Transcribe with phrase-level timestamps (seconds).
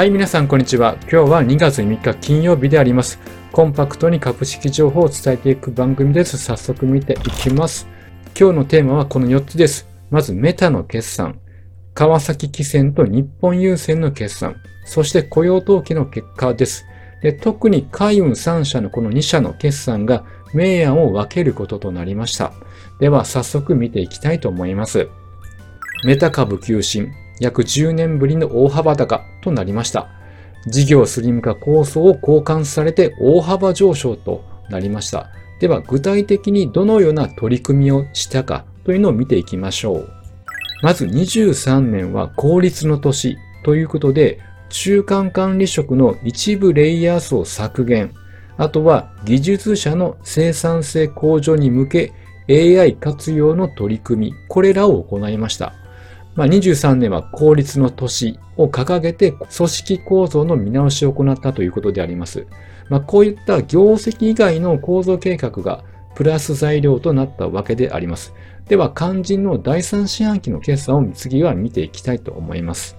[0.00, 0.96] はい、皆さん、こんにちは。
[1.02, 3.18] 今日は2月3日金曜日であります。
[3.52, 6.38] コンパクトに株式情報を伝えていく番組です。
[6.38, 7.86] 早速見ていきます。
[8.34, 9.86] 今日のテーマはこの4つです。
[10.08, 11.38] まず、メタの決算。
[11.92, 14.56] 川崎汽船と日本郵船の決算。
[14.86, 16.86] そして雇用統計の結果です。
[17.20, 20.24] で特に海運3社のこの2社の決算が
[20.54, 22.54] 明暗を分けることとなりました。
[23.00, 25.10] では、早速見ていきたいと思います。
[26.06, 27.12] メタ株急進。
[27.40, 30.08] 約10年ぶりの大幅高となりました。
[30.66, 35.30] 事業スリム化構想を交換されて大幅上昇となりました。
[35.58, 40.10] では具体的にどのような取り組みをしたかというのを見ていきましょう。
[40.82, 48.14] まず23年は効率の年ということで中間管理職の一部レイヤー層削減、
[48.56, 52.12] あとは技術者の生産性向上に向け
[52.48, 55.74] AI 活用の取り組み、これらを行いました。
[56.34, 62.46] まあ、23年は効率の年を掲げて組織構造の見直しを行ったということであります。
[62.88, 68.34] まあ、こういった業績以外の構造計画がプラス材料となったわけであります。
[68.68, 72.96] では、肝心の第3四半期の決算を次は見ていきたいと思います。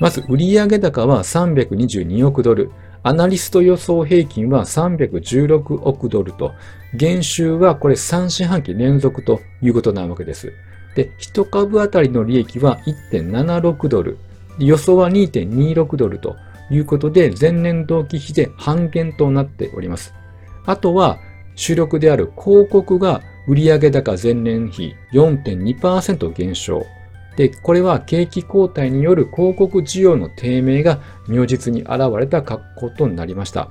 [0.00, 2.70] まず、売上高は322億ドル。
[3.02, 6.52] アナリスト予想平均は316億ドルと、
[6.94, 10.54] 減収はこれ3四半期連続ということなわけです。
[10.94, 12.78] で、1株当たりの利益は
[13.10, 14.18] 1.76ドル、
[14.58, 16.36] 予想は2.26ドルと
[16.70, 20.14] いうことで、前年同期比で半減となっております。
[20.66, 21.18] あとは、
[21.56, 26.84] 主力である広告が売上高前年比4.2%減少。
[27.36, 33.70] で、これは景気後退による広告需要の低迷が如実に現れた格好となりました。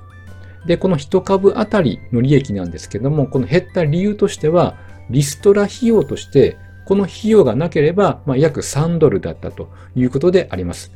[0.65, 4.75] で、この1株当たりの利益なんですけども、この減った理由としては、
[5.09, 10.91] リストラ費用としてこの費用がなければ、まあ、約3ドルだったということであります。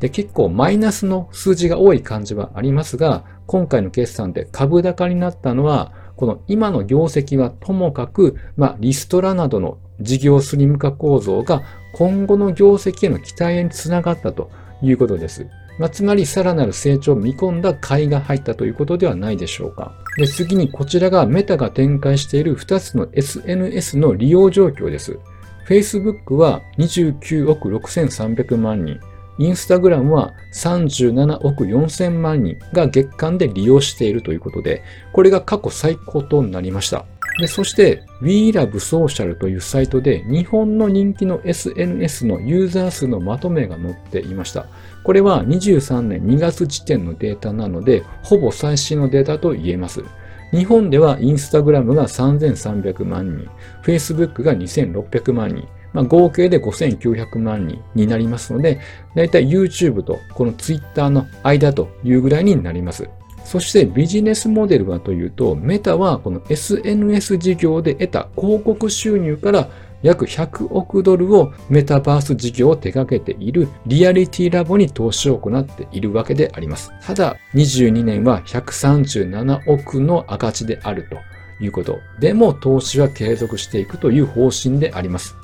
[0.00, 11.62] で、結構マイナスの数字が多い感じはありますが、今回の決算で株高になったのは、この今の業績はともかく、まあ、リストラなどの事業スリム化構造が
[11.94, 14.50] 今後の業績への期待につながったと
[14.82, 15.46] いうことです。
[15.78, 19.94] まあ、つまりさらなる成長を見込んだ買いが入ったということではないでしょうか。
[20.16, 25.18] で次にこちらがメタが展開している2つの SNS の利用状況です。
[25.66, 29.00] Facebook は29億6300万人、
[29.38, 37.06] Instagram は37億4000万人が月間で利用しているということで、これが過去最高となりました。
[37.38, 44.66] でそして WeLoveSocial というサイトで日本の人気の SNS のユーザー数のまとめが載っていました。
[45.02, 50.04] これは23年2月時点のデータなので、ほぼ最新のデータと言えます。
[50.52, 53.48] 日本ではインスタグラムが3300万人、
[53.82, 58.78] Facebook が2600万人、まあ、合計で5900万人になりますので、
[59.16, 63.08] だいたい YouTube とこの Twitter の間というぐらいになります。
[63.44, 69.68] そしてビジネスモデルはというと、メタはこの SNS 事業で得た広告収入から
[70.02, 76.90] 約100億ドルをメタバース事業を手掛けているリアリティラボに投資を行っているわけであります。
[77.04, 81.16] ただ、22年は137億の赤字であると
[81.62, 81.98] いうこと。
[82.20, 85.36] でも投資は継続していくという方針であります。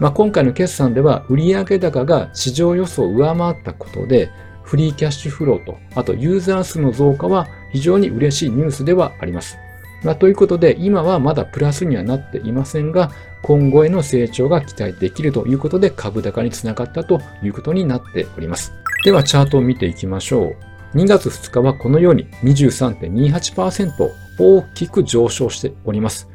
[0.00, 4.30] まあ、今回の決算では売上高が市場予想を上回ったことで、
[4.64, 9.56] フリーキャッシュフローと、あとユーザー数の増加は非常に嬉しいニュースではあります。
[10.02, 13.10] まあ、ということで、今はまだプラスにはなっていませんが、
[13.42, 18.72] 今後への成長が期待できるということで、株高につながったということになっております。
[19.04, 20.74] では、チャートを見ていきましょう。
[20.94, 26.28] 2月2日はこのように23.28%大きく上昇しております。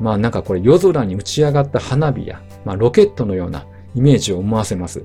[0.00, 5.04] まあなんかこれ夜空に打ち上がった花火や、まあ、ロケットのようなイメージを思わせます。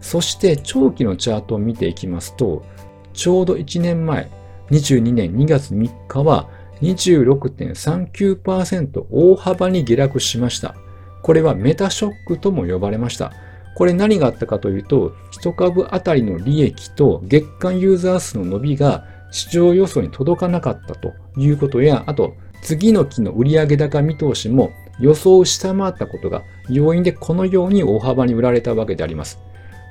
[0.00, 2.64] そして長期のチャートを見ていきますと、
[3.12, 4.30] ちょうど1年前、
[4.70, 6.48] 22年2月3日は
[6.82, 10.74] 26.39%大幅に下落しました。
[11.22, 13.32] これはメタショックとも呼ばれました。
[13.74, 15.12] これ何があったかというと、
[15.42, 29.38] 1株当たりの利益と月間ユーザー数の伸びが市場予想に届かなかったということや、あと次の期の売上高見通しも予想を下回ったことが要因でこのように大幅に売られたわけであります。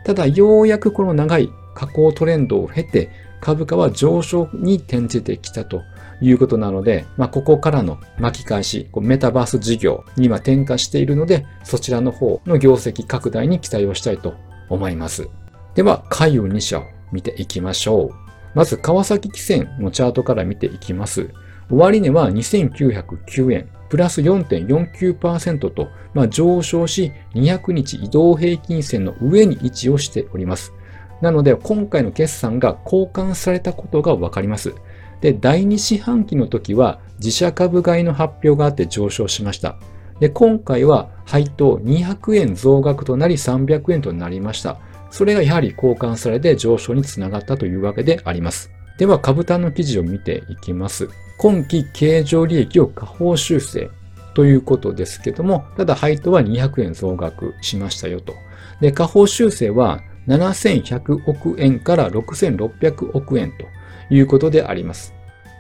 [0.06, 3.10] ただ、ようやくこの長い下降トレンドを経て、
[3.42, 5.82] 株価は上昇に転じてきたと
[6.22, 14.36] いうことなので、まあ、ここからの巻き返し、メタバース事業には転化しているので、そちらの方の業績拡大に期待をしたいと
[14.70, 15.28] 思います。
[15.74, 18.16] では、海運2社を見ていきましょう。
[18.54, 21.32] まず、川崎汽船のチャートから見ていきます。
[21.70, 30.74] 終値は2909円、プラス4.49%と、まあ、上昇し、200日移動平均線の上に位置をしております。
[31.22, 34.74] なので、今回の決算が交換されたことがわかります。
[35.22, 39.78] で、第2四半期の時は自社株買いの発表があって上昇しました。
[40.20, 44.80] で、今回は配当200円増額となり300円となりました。
[45.10, 48.75] それがやはり交換されて上昇につながったというわけであります。
[48.98, 51.10] では、株単の記事を見ていきます。
[51.38, 53.90] 今期経常利益を下方修正
[54.34, 58.34] ということですけども、ただ配当は200円増額しましたよと。
[58.80, 63.66] で、下方修正は7100億円から6600億円と
[64.14, 65.14] いうことであります。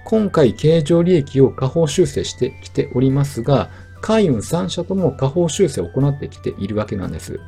[0.05, 3.69] 今回経常利益を下方修正してきておりますが、
[4.01, 7.39] 海運3社とも下方修正を行ってきているわけなんです。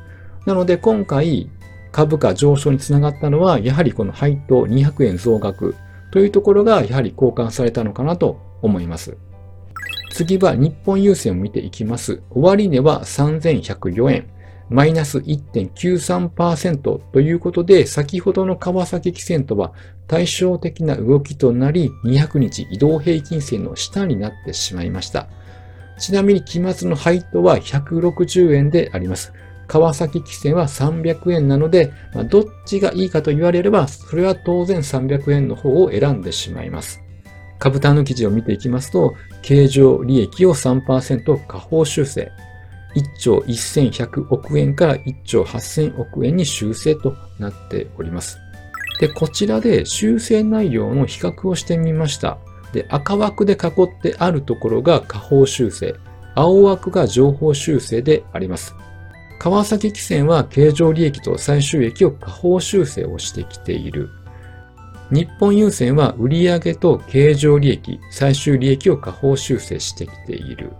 [0.44, 1.48] なので今回
[1.92, 5.74] 株価上昇につながったのは、やはりこの配当200円増額
[6.10, 9.16] というところがやはり交換されたのかなと思います。
[10.10, 12.22] 次は日本郵船を見ていきます。
[12.30, 14.28] 終値は3104円。
[14.70, 19.72] マイナス1.93%ということで、先ほどの川崎汽船とは
[20.06, 25.28] 対照的な動きとなり、200日移動平均線の下になってしまいました。
[25.98, 29.32] ちなみに期末の配当は160円であります。
[29.68, 37.00] 川崎汽船は300円なので、まあ、どっちがいいかと言われれば、それは当然300円の方を選んでしまいます。
[37.58, 42.32] 株単の記事を見ていきますと、経常利益を3%下方修正。
[42.96, 48.38] 1兆1100億円から1兆8000億円に修正となっております。
[49.00, 52.38] で、こちらで修正内容の比較をしてみました。
[52.72, 55.94] で、赤枠で囲ってあるところが下方修正、
[56.34, 58.74] 青枠が上方修正であります。
[59.38, 64.10] 川崎汽船は経常利益と最終益を下方修正をしてきている。
[65.10, 70.72] 日本郵船は売上と経常利益、最終利益を下方修正してきている。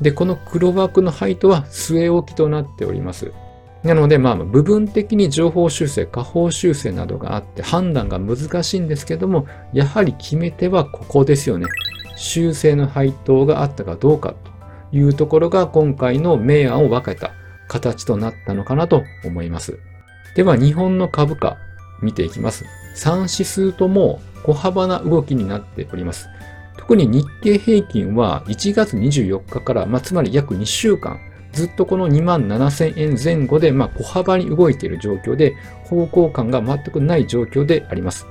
[0.00, 3.32] で、この黒枠の配当は据え置きとなっております。
[3.84, 11.66] なので、まあ、部分的に情報修正、下方修正などがあって判断が難しいんですけども、やはり決め手はここですよね。
[12.16, 14.34] 修正の配当があったかどうか
[14.90, 17.32] というところが今回の明暗を分けた
[17.72, 19.78] 形となったのかなと思います。
[20.34, 21.56] では、日本の株価
[22.02, 22.66] 見ていきます。
[22.96, 26.28] 3指数とも小幅な動きになっております。
[26.76, 31.18] 特に日経平均は1月24日から、まあ、つまり約2週間、
[31.52, 35.54] ずっとこの2万7000円前後で、まあ、小幅に動いている状況で、
[35.84, 38.26] 方向感が全くない状況であります。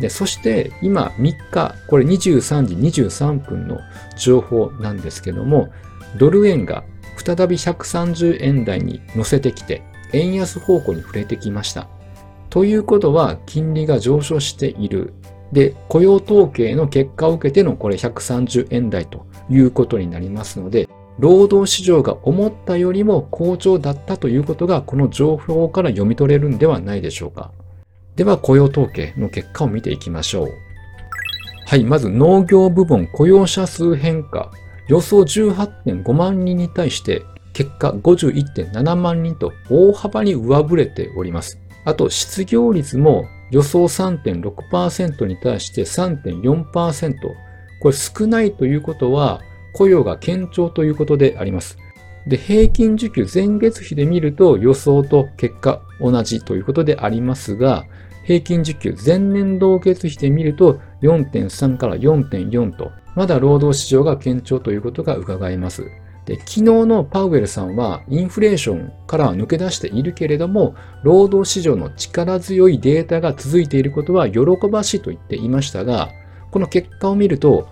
[0.00, 3.78] で、そして今3日、これ23時23分の
[4.16, 5.70] 情報なんですけども、
[6.18, 6.84] ドル円が
[7.16, 9.82] 再び130円台に乗せてきて、
[10.12, 11.88] 円安方向に触れてきました。
[12.50, 15.14] ということは、金利が上昇している。
[15.52, 27.52] で、雇用統計の結果を受けてのこれ130円台ということになりますので、労働市場が思ったよりも好調だったということがこの情報から読み取れるんではないでしょうか。
[28.16, 30.48] では雇用統計の結果を見ていきましょう。
[31.66, 34.50] はい、まず農業部門雇用者数変化。
[34.88, 37.22] 予想18.5万人に対して
[37.52, 41.58] 結果51.7万人と大幅に上振れております。
[41.84, 47.14] あと失業率も予想3.6%に対して3.4%。
[47.80, 49.40] これ少ないということは
[49.72, 51.78] 雇用が堅調ということであります。
[52.26, 57.84] で、平均受給前月比で見ると予想と結果同じということでありますが、
[58.24, 65.84] 平均受給前年同月比で見ると4.3から4.4と、まだ労働市場が堅調ということが伺えます。
[66.26, 76.10] で、昨日のパウエルさんはインフレーションから抜け出しているけれども、労働市場の力強いデータが続いていることは喜ばしいと言っていましたが、
[76.50, 77.68] この結果を見ると、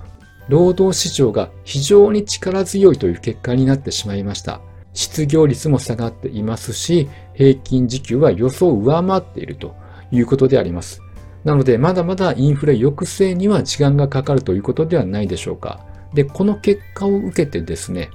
[0.49, 4.61] 労働市場が非常に力強いという結果になってしまいました。
[4.93, 9.75] 失業率も下がっていますし、平均時給は予想を上回っていると
[10.13, 11.04] いうことであります。
[11.45, 15.81] なので、まだまだインフレ抑制には時間がかかるということではないでしょうか。
[16.15, 18.11] で、この結果を受けてですね、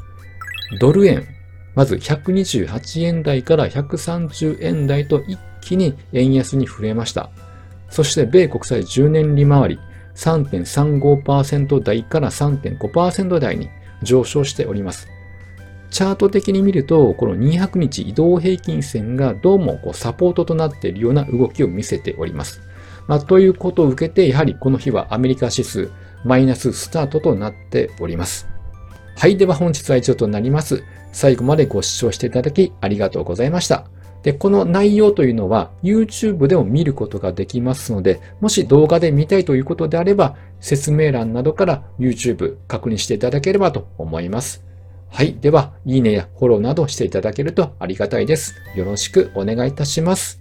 [0.80, 1.28] ドル円、
[1.76, 7.30] まず128円台から130円台と一気に円安に触れました。
[7.90, 9.80] そして米国債10年利回り
[10.16, 13.70] 3.35%台から3.5%台に
[14.02, 15.08] 上昇しております。
[15.92, 22.62] チャート的に見ると、この200日移動平均線がどうもこうサポートとなっているような動きを見せております。
[23.10, 25.90] まあ、ということを受けて、やはりこの日はアメリカ指数
[26.24, 28.48] マイナススタートとなっております。
[29.18, 29.36] はい。
[29.36, 30.84] では本日は以上となります。
[31.12, 33.86] 最後までご視聴していただきありがとうございました。
[34.22, 44.64] で、この内容というのは YouTube でも見ることができますので、もし動画で見たいということであれば、説明欄などから YouTube 確認していただければと思います。
[45.10, 45.34] はい。
[45.34, 48.54] では、いいねやフォローなどしていただけるとありがたいです。
[48.76, 50.40] よろしくお願いいたします。